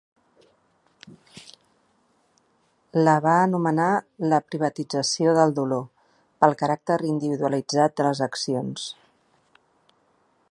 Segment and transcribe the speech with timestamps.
[3.01, 3.91] La va anomenar
[4.31, 5.85] la ‘privatització del dolor’,
[6.45, 8.89] pel caràcter individualitzat de les accions.